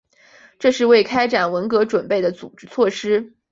[0.57, 3.35] 这是为开展文革准备的组织措施。